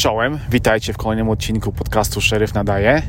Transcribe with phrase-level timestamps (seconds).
[0.00, 3.02] Czołem, witajcie w kolejnym odcinku podcastu Szeryf Nadaje.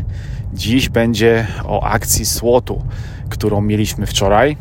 [0.53, 2.83] Dziś będzie o akcji SWOT-u,
[3.29, 4.58] którą mieliśmy wczoraj,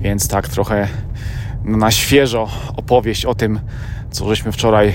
[0.00, 0.88] więc tak trochę
[1.64, 3.60] na świeżo opowieść o tym,
[4.10, 4.94] co żeśmy wczoraj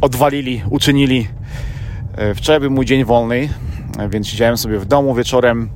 [0.00, 1.28] odwalili, uczynili.
[2.16, 3.48] E, wczoraj był mój dzień wolny,
[3.98, 5.68] e, więc siedziałem sobie w domu wieczorem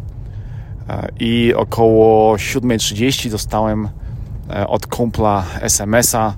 [0.88, 3.88] e, i około 7.30 dostałem
[4.68, 6.34] od kumpla SMS-a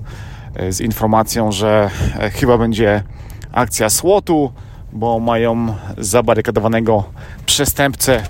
[0.69, 1.89] z informacją, że
[2.33, 3.03] chyba będzie
[3.51, 4.51] akcja SWOT-u,
[4.93, 7.03] bo mają zabarykadowanego
[7.45, 8.23] przestępcę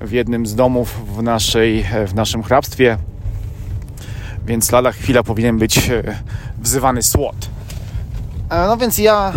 [0.00, 2.98] w jednym z domów w, naszej, w naszym hrabstwie.
[4.46, 6.02] Więc lada chwila powinien być e,
[6.58, 7.36] wzywany SWOT.
[8.50, 9.32] E, no więc ja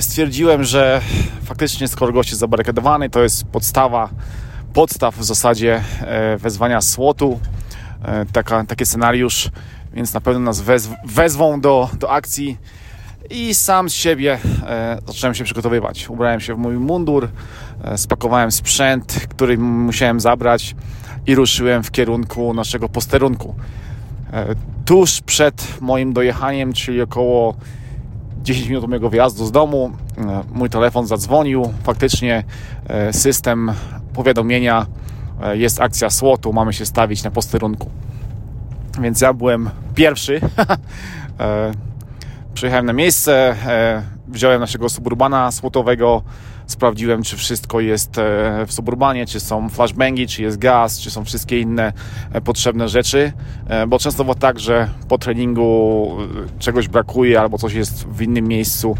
[0.00, 1.00] stwierdziłem, że
[1.44, 4.08] faktycznie skoro gość jest zabarykadowany, to jest podstawa,
[4.72, 7.40] podstaw w zasadzie e, wezwania SWOT-u.
[8.32, 9.50] Taka, taki scenariusz,
[9.94, 12.58] więc na pewno nas wezw wezwą do, do akcji
[13.32, 16.10] i sam z siebie e, zacząłem się przygotowywać.
[16.10, 17.28] Ubrałem się w mój mundur,
[17.84, 20.74] e, spakowałem sprzęt, który musiałem zabrać
[21.26, 23.54] i ruszyłem w kierunku naszego posterunku.
[24.32, 24.46] E,
[24.84, 27.54] tuż przed moim dojechaniem, czyli około
[28.42, 31.72] 10 minut mojego wyjazdu z domu, e, mój telefon zadzwonił.
[31.82, 32.44] Faktycznie
[32.88, 33.72] e, system
[34.12, 34.86] powiadomienia
[35.42, 37.90] e, jest akcja SWOT-u, mamy się stawić na posterunku.
[39.00, 40.40] Więc ja byłem pierwszy.
[42.54, 46.22] Przyjechałem na miejsce, e, wziąłem naszego suburbana słotowego,
[46.66, 51.24] sprawdziłem, czy wszystko jest e, w suburbanie, czy są flashbangi, czy jest gaz, czy są
[51.24, 51.92] wszystkie inne
[52.32, 53.32] e, potrzebne rzeczy,
[53.88, 56.08] bo często było tak, że po treningu
[56.58, 58.96] czegoś brakuje albo coś jest w innym miejscu,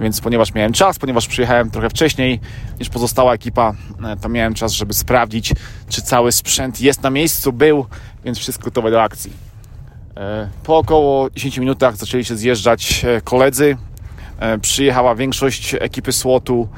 [0.00, 2.40] więc ponieważ miałem czas, ponieważ przyjechałem trochę wcześniej
[2.80, 3.72] niż pozostała ekipa,
[4.20, 5.52] to miałem czas, żeby sprawdzić,
[5.88, 7.86] czy cały sprzęt jest na miejscu, był,
[8.24, 9.49] więc wszystko gotowe do akcji.
[10.20, 13.76] E, po około 10 minutach zaczęli się zjeżdżać e, koledzy.
[14.40, 16.68] E, przyjechała większość ekipy SWOT-u.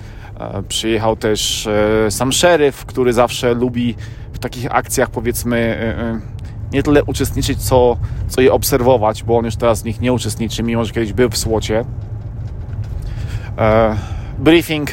[0.68, 1.68] Przyjechał też
[2.10, 3.94] sam szeryf, który zawsze lubi
[4.32, 5.78] w takich akcjach, powiedzmy,
[6.72, 7.96] nie tyle uczestniczyć, co,
[8.28, 11.30] co je obserwować, bo on już teraz w nich nie uczestniczy, mimo że kiedyś był
[11.30, 11.84] w SWOT-cie.
[14.38, 14.90] Briefing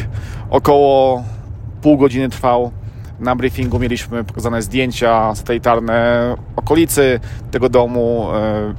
[0.49, 1.23] około
[1.81, 2.71] pół godziny trwał.
[3.19, 7.19] Na briefingu mieliśmy pokazane zdjęcia satelitarne okolicy
[7.51, 8.73] tego domu, e,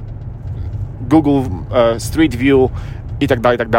[1.09, 1.41] Google
[1.71, 2.71] e, Street View
[3.19, 3.69] i tak dalej, tak.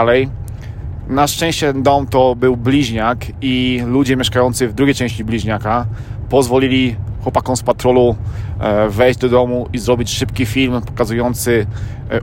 [1.09, 5.87] Na szczęście ten dom to był bliźniak i ludzie mieszkający w drugiej części bliźniaka
[6.29, 8.17] pozwolili chłopakom z patrolu
[8.61, 11.67] e, wejść do domu i zrobić szybki film pokazujący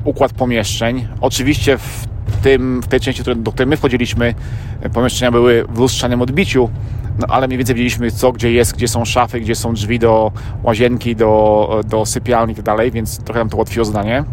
[0.04, 1.08] układ pomieszczeń.
[1.22, 2.08] Oczywiście w,
[2.42, 4.34] tym, w tej części, do której my wchodziliśmy,
[4.94, 6.70] pomieszczenia były w lustrzanym odbiciu,
[7.20, 10.32] no ale mniej więcej wiedzieliśmy co, gdzie jest, gdzie są szafy, gdzie są drzwi do
[10.64, 14.18] łazienki, do, do sypialni i tak dalej, więc trochę nam to ułatwiło zadanie.
[14.18, 14.26] E,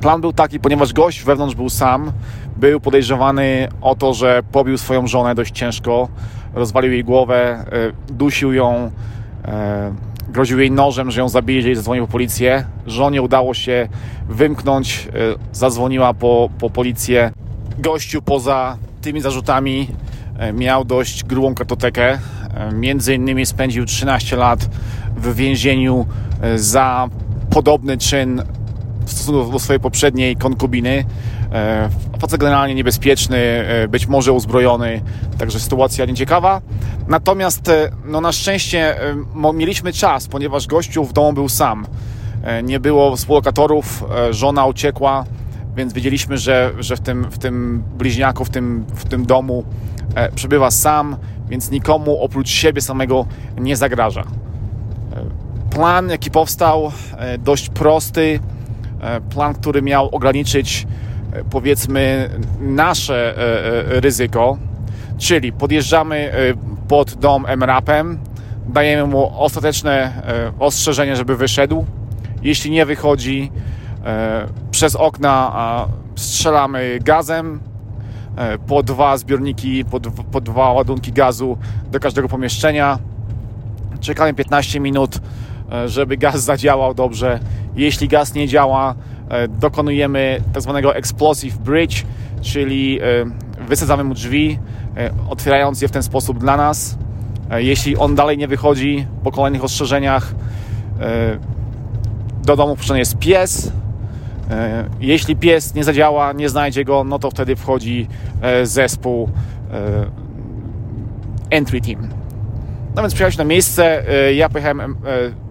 [0.00, 2.12] plan był taki, ponieważ gość wewnątrz był sam,
[2.56, 6.08] był podejrzewany o to, że pobił swoją żonę dość ciężko,
[6.54, 7.64] rozwalił jej głowę,
[8.08, 8.90] e, dusił ją,
[9.44, 9.94] e,
[10.28, 12.66] groził jej nożem, że ją zabije, jeżeli zadzwonił po policję.
[12.86, 13.88] Żonie udało się
[14.28, 15.08] wymknąć,
[15.52, 17.32] zadzwoniła po, po policję.
[17.78, 19.88] Gościu poza tymi zarzutami
[20.54, 22.18] miał dość grubą kartotekę.
[22.54, 24.68] E, między innymi spędził 13 lat
[25.16, 26.06] w więzieniu
[26.40, 27.08] e, za
[27.50, 28.42] podobny czyn
[29.04, 31.04] w stosunku do swojej poprzedniej konkubiny.
[32.20, 35.00] Facet generalnie niebezpieczny, być może uzbrojony,
[35.38, 36.60] także sytuacja nieciekawa.
[37.08, 37.70] Natomiast
[38.04, 38.96] no na szczęście
[39.54, 41.86] mieliśmy czas, ponieważ gościu w domu był sam.
[42.62, 45.24] Nie było współlokatorów, żona uciekła,
[45.76, 49.64] więc wiedzieliśmy, że, że w, tym, w tym bliźniaku, w tym, w tym domu
[49.95, 49.95] E,
[50.34, 51.16] przebywa sam,
[51.48, 53.26] więc nikomu oprócz siebie samego
[53.58, 54.20] nie zagraża.
[54.20, 54.24] E,
[55.70, 58.40] plan, jaki powstał, e, dość prosty.
[59.30, 60.86] Plan, który miał ograniczyć,
[61.50, 62.30] powiedzmy,
[62.60, 63.34] nasze
[63.86, 64.58] ryzyko,
[65.18, 66.32] czyli podjeżdżamy
[66.88, 68.18] pod dom MRAP-em,
[68.68, 70.22] dajemy mu ostateczne
[70.58, 71.86] ostrzeżenie, żeby wyszedł.
[72.42, 73.52] Jeśli nie wychodzi,
[74.70, 77.75] przez okna strzelamy gazem, E,
[78.66, 80.00] po dwa zbiorniki, po,
[80.32, 81.58] po dwa ładunki gazu
[81.90, 82.98] do każdego pomieszczenia.
[84.00, 85.20] Czekamy 15 minut,
[85.72, 87.40] e, żeby gaz zadziałał dobrze.
[87.76, 88.94] Jeśli gaz nie działa,
[89.28, 92.04] e, dokonujemy tak zwanego explosive bridge,
[92.42, 93.00] czyli
[93.68, 94.58] wysadzamy mu drzwi,
[95.30, 96.98] otwierając je w ten sposób dla nas.
[97.50, 100.34] Jeśli on dalej nie wychodzi po kolejnych ostrzeżeniach,
[102.44, 103.85] do domu wpuszczony jest pies, E,
[105.00, 108.08] jeśli pies nie zadziała, nie znajdzie go, no to wtedy wchodzi
[108.42, 109.30] e, zespół
[109.72, 110.06] e,
[111.50, 112.08] entry team.
[112.94, 114.04] No więc przyjechaliśmy na miejsce,
[114.34, 114.96] ja pojechałem,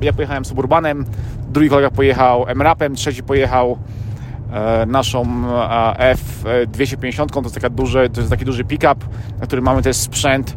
[0.01, 1.05] ja pojechałem suburbanem,
[1.49, 3.77] drugi kolega pojechał MRAP-em, trzeci pojechał
[4.87, 5.23] naszą
[6.73, 9.05] F250, to jest, taka duży, to jest taki duży pick-up,
[9.39, 10.55] na którym mamy też sprzęt,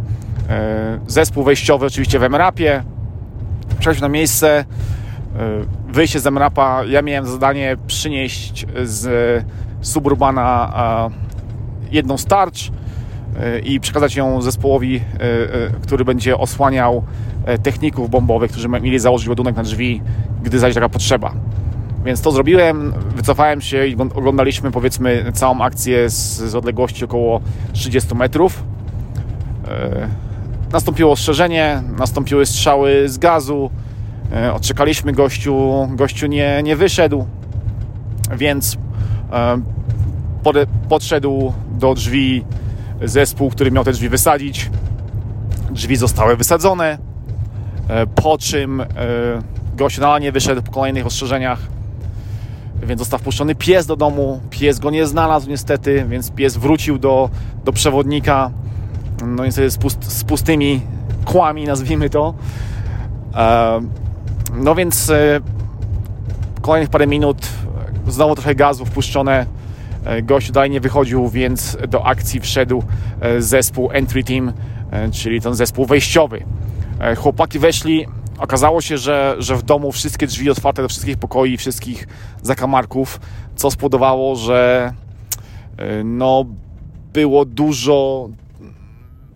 [1.07, 2.83] zespół wejściowy oczywiście w MRAP-ie.
[4.01, 4.65] Na miejsce,
[5.89, 9.45] wyjście z MRAP-a, ja miałem zadanie przynieść z
[9.81, 11.11] Suburbana
[11.91, 12.71] jedną starcz
[13.65, 15.01] i przekazać ją zespołowi,
[15.83, 17.03] który będzie osłaniał
[17.63, 20.03] techników bombowych, którzy mieli założyć ładunek na drzwi,
[20.43, 21.33] gdy zajdzie taka potrzeba.
[22.05, 27.41] Więc to zrobiłem, wycofałem się i oglądaliśmy powiedzmy całą akcję z, z odległości około
[27.73, 28.63] 30 metrów.
[29.69, 30.09] E,
[30.73, 33.88] nastąpiło ostrzeżenie, nastąpiły strzały z gazu, e,
[34.55, 37.27] odczekaliśmy gościu, gościu nie, nie wyszedł,
[38.37, 38.77] więc
[39.33, 39.61] e,
[40.43, 42.45] pode, podszedł do drzwi
[43.03, 44.71] zespół, który miał te drzwi wysadzić.
[45.71, 46.99] Drzwi zostały wysadzone,
[47.89, 48.87] e, po czym e,
[49.77, 51.59] gościu nadal nie wyszedł po kolejnych ostrzeżeniach
[52.83, 54.41] więc został wpuszczony pies do domu.
[54.51, 57.31] Pies go nie znalazł niestety, więc pies wrócił do,
[57.65, 58.51] do przewodnika.
[59.27, 60.81] No niestety z, pust, z pustymi
[61.25, 62.35] kłami, nazwijmy to.
[64.55, 65.41] No więc e,
[66.61, 67.49] kolejnych parę minut,
[68.07, 69.47] znowu trochę gazu wpuszczone.
[70.05, 72.83] E, gościu dalej nie wychodził, więc do akcji wszedł
[73.21, 74.53] e, zespół Entry Team,
[75.13, 76.45] czyli ten zespół wejściowy.
[77.17, 78.07] Chłopaki weszli
[78.39, 82.09] Okazało się, że, że w domu wszystkie drzwi otwarte do wszystkich pokoi, wszystkich
[82.43, 83.21] zakamarków,
[83.57, 84.93] co spowodowało, że
[86.05, 86.45] no,
[87.13, 88.29] było dużo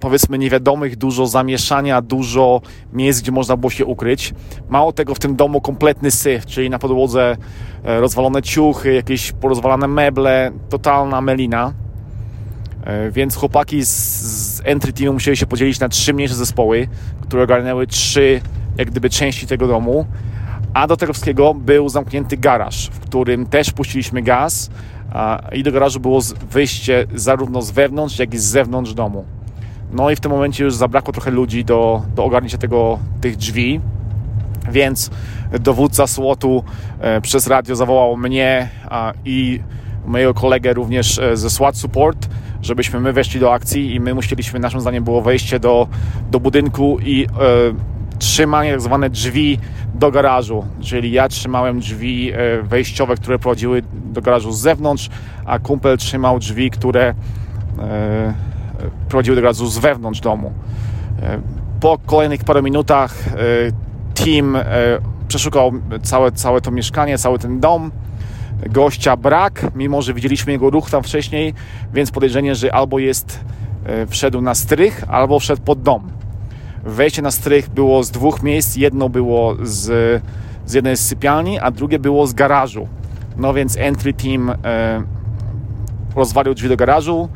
[0.03, 2.61] powiedzmy niewiadomych, dużo zamieszania, dużo
[2.93, 4.35] miejsc, gdzie można było się ukryć.
[4.69, 7.37] Mało tego, w tym domu kompletny syf, czyli na podłodze
[7.85, 11.73] e, rozwalone ciuchy, jakieś porozwalane meble, totalna melina.
[12.85, 16.89] E, więc chłopaki z, z Entry Teamu musieli się podzielić na trzy mniejsze zespoły,
[17.21, 18.41] które ogarnęły trzy
[18.79, 20.07] jak gdyby części tego domu,
[20.75, 24.71] a do tego wszystkiego był zamknięty garaż, w którym też puściliśmy gaz
[25.53, 26.21] i do garażu było
[26.51, 29.25] wyjście zarówno z wewnątrz, jak i z zewnątrz domu.
[29.93, 33.81] No i w tym momencie już zabrakło trochę ludzi do, do ogarnięcia tego, tych drzwi,
[34.71, 35.11] więc
[35.61, 36.65] dowódca SWOT-u
[37.01, 38.69] e, przez radio zawołał mnie
[39.25, 39.61] i
[40.07, 42.29] mojego kolegę również e, ze SWAT Support,
[42.63, 45.89] żebyśmy my weszli do akcji i my musieliśmy, naszym zdaniem było wejście do,
[46.31, 47.29] do budynku i e,
[48.19, 49.59] trzymanie tak zwane drzwi
[49.95, 55.11] do garażu, czyli ja trzymałem drzwi e, wejściowe, które prowadziły do garażu z zewnątrz,
[55.45, 57.15] a kumpel trzymał drzwi, które
[57.79, 58.35] e,
[59.09, 60.53] prowadziły do garażu z wewnątrz domu.
[61.23, 61.41] E,
[61.81, 63.15] po kolejnych paru minutach
[64.15, 64.57] team
[65.29, 67.91] przeszukał całe, całe to mieszkanie, cały ten dom.
[68.71, 71.55] Gościa brak, mimo że widzieliśmy jego ruch tam wcześniej,
[71.95, 73.41] więc podejrzenie, że albo jest
[74.09, 76.11] wszedł na strych, albo wszedł pod dom.
[76.85, 78.77] Wejście na strych było z dwóch miejsc.
[78.77, 80.23] Jedno było z,
[80.67, 82.89] z jednej z sypialni, a drugie było z garażu.
[83.37, 85.03] No więc entry team e,
[86.17, 87.29] rozwalił drzwi do garażu.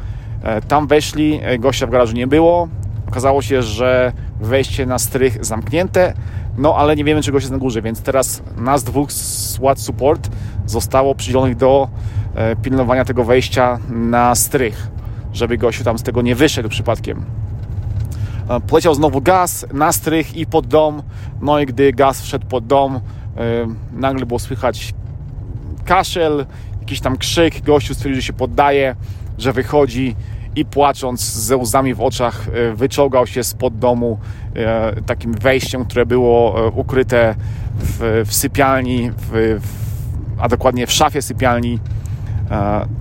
[0.46, 2.68] E, tam weszli, e, gościa w garażu nie było.
[3.08, 6.14] Okazało się, że wejście na strych zamknięte,
[6.58, 10.30] no ale nie wiemy, czego się na górze, więc teraz nas dwóch SWAT Support
[10.66, 11.88] zostało przydzielonych do
[12.34, 14.88] e, pilnowania tego wejścia na strych,
[15.32, 17.24] żeby gościu tam z tego nie wyszedł przypadkiem.
[18.68, 21.02] Poleciał znowu gaz na strych i pod dom.
[21.40, 23.00] No i gdy gaz wszedł pod dom,
[23.92, 24.94] nagle było słychać
[25.84, 26.46] kaszel,
[26.80, 27.62] jakiś tam krzyk.
[27.62, 28.96] Gościu stwierdził, że się poddaje,
[29.38, 30.16] że wychodzi
[30.56, 34.18] i płacząc ze łzami w oczach e, wyczołgał się spod domu
[35.06, 37.34] takim wejściem, które było ukryte
[37.78, 39.60] w, w sypialni, w,
[40.38, 41.78] a dokładnie w szafie sypialni.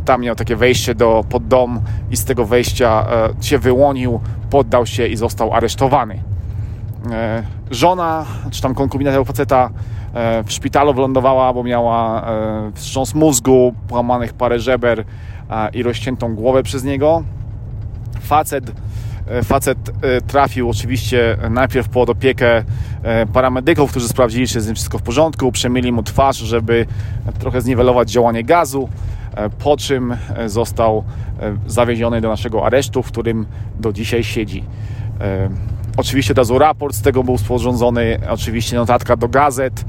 [0.06, 1.82] Tam miał takie wejście do, pod dom
[2.12, 3.06] i z tego wejścia
[3.42, 4.20] się wyłonił,
[4.50, 6.20] poddał się i został aresztowany.
[7.12, 9.70] E, żona, czy tam konkubina tego faceta
[10.14, 15.06] e, w szpitalu wylądowała, bo miała e, wstrząs mózgu, połamanych parę żeber
[15.74, 17.24] i rozciętą głowę przez niego.
[18.26, 18.72] Facet,
[19.44, 19.78] facet
[20.28, 22.64] trafił oczywiście najpierw pod opiekę
[23.34, 26.86] paramedyków, którzy sprawdzili, czy jest wszystko w porządku, przemyli mu twarz, żeby
[27.40, 28.90] trochę zniwelować działanie gazu.
[29.36, 31.04] E, po czym e, został
[31.40, 33.46] e, zawieziony do naszego aresztu, w którym
[33.80, 34.64] do dzisiaj siedzi.
[35.98, 39.86] Oczywiście od razu raport z tego był sporządzony, oczywiście notatka do gazet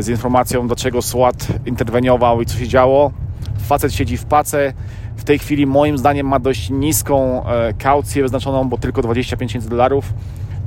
[0.00, 3.12] z informacją, dlaczego SWAT interweniował i co się działo.
[3.58, 4.72] Facet siedzi w pace.
[5.18, 7.44] W tej chwili moim zdaniem ma dość niską
[7.78, 10.12] kaucję wyznaczoną, bo tylko 25 tysięcy dolarów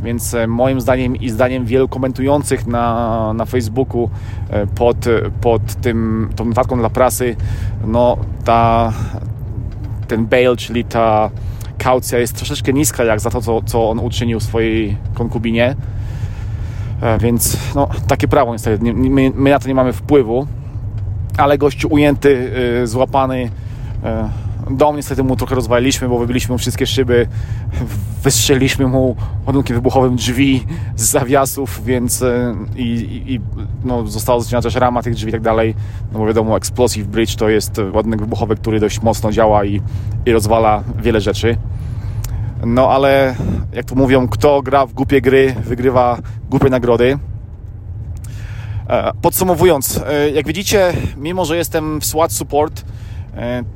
[0.03, 4.09] więc e, moim zdaniem i zdaniem wielu komentujących na, na Facebooku
[4.49, 4.97] e, pod,
[5.41, 7.35] pod tym, tą notatką dla prasy,
[7.85, 8.93] no ta,
[10.07, 11.29] ten bail, czyli ta
[11.77, 15.75] kaucja jest troszeczkę niska jak za to, co, co on uczynił swojej konkubinie.
[17.01, 18.93] E, więc no, takie prawo niestety.
[18.93, 20.47] My, my na to nie mamy wpływu.
[21.37, 22.51] ale gościu ujęty,
[22.83, 23.49] złapany.
[24.69, 27.27] Dom niestety mu trochę rozwaliliśmy, bo wybiliśmy mu wszystkie szyby,
[28.23, 29.15] wystrzeliliśmy mu
[29.47, 30.65] ładunkiem wybuchowym drzwi
[30.95, 32.23] z zawiasów, więc
[32.75, 32.83] i,
[33.27, 33.39] i
[33.83, 35.75] no, została zacięta też rama tych drzwi i tak dalej,
[36.13, 39.81] no bo wiadomo Explosive Bridge to jest ładunek wybuchowy, który dość mocno działa i,
[40.25, 41.57] i rozwala wiele rzeczy.
[42.65, 43.35] No ale
[43.73, 46.17] jak to mówią, kto gra w głupie gry, wygrywa
[46.49, 47.19] głupie nagrody.
[48.87, 52.83] E, podsumowując, e, jak widzicie, mimo że jestem w SWAT Support, e,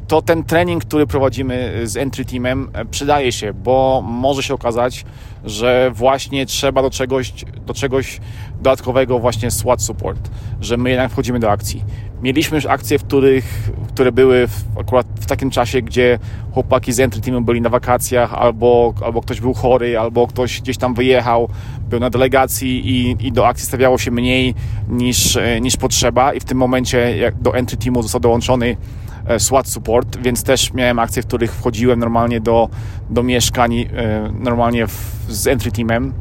[0.07, 5.05] to ten trening, który prowadzimy z Entry Teamem przydaje się, bo może się okazać,
[5.45, 7.33] że właśnie trzeba do czegoś,
[7.65, 8.19] do czegoś
[8.57, 10.29] dodatkowego właśnie SWAT Support,
[10.61, 11.83] że my jednak wchodzimy do akcji.
[12.21, 16.19] Mieliśmy już akcje, w których, które były w, akurat w takim czasie, gdzie
[16.53, 20.77] chłopaki z Entry Teamu byli na wakacjach, albo, albo ktoś był chory, albo ktoś gdzieś
[20.77, 21.49] tam wyjechał,
[21.89, 24.53] był na delegacji i, i do akcji stawiało się mniej
[24.89, 28.75] niż, niż potrzeba i w tym momencie jak do Entry Teamu został dołączony e,
[29.37, 32.69] SWAT Support, więc też miałem akcje, w których wchodziłem normalnie do,
[33.09, 33.87] do mieszkań, e,
[34.39, 36.13] normalnie w, z Entry Teamem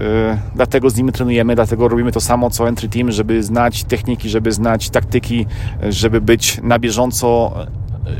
[0.00, 4.28] E, dlatego z nimi trenujemy, dlatego robimy to samo co Entry Team, żeby znać techniki,
[4.28, 5.46] żeby znać taktyki,
[5.88, 7.52] żeby być na bieżąco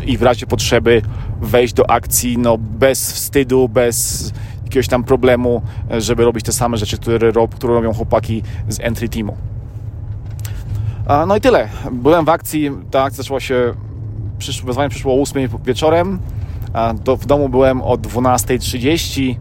[0.07, 1.03] i w razie potrzeby
[1.41, 4.33] wejść do akcji no, bez wstydu, bez
[4.65, 5.63] jakiegoś tam problemu,
[5.99, 9.37] żeby robić te same rzeczy, które, które robią chłopaki z Entry Teamu.
[11.27, 11.69] No i tyle.
[11.93, 13.75] Byłem w akcji, ta akcja zaczęła się,
[14.65, 16.19] wyzwanie przyszło o 8 wieczorem,
[17.05, 19.35] do, w domu byłem o 12.30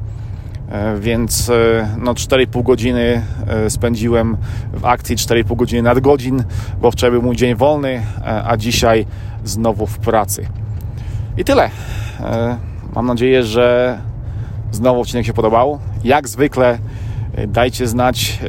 [0.70, 4.38] E, więc e, no 4,5 godziny e, spędziłem
[4.74, 6.44] w akcji, 4,5 godziny nadgodzin,
[6.82, 8.02] bo wczoraj był mój dzień wolny,
[8.46, 9.06] a dzisiaj
[9.44, 10.48] znowu w pracy.
[11.38, 11.70] I tyle.
[12.96, 13.98] Mam nadzieję, że
[14.72, 15.80] znowu odcinek się podobał.
[16.04, 16.78] Jak zwykle
[17.48, 18.40] dajcie znać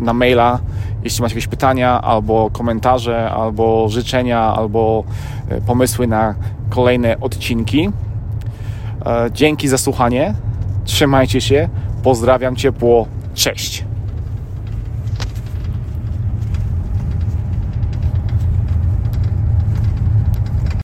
[0.00, 0.58] na maila,
[1.04, 5.04] jeśli macie jakieś pytania, albo komentarze, albo życzenia, albo
[5.66, 6.34] pomysły na
[6.70, 7.90] kolejne odcinki.
[9.32, 10.34] Dzięki za słuchanie.
[10.84, 11.68] Trzymajcie się.
[12.02, 13.06] Pozdrawiam ciepło.
[13.34, 13.84] Cześć.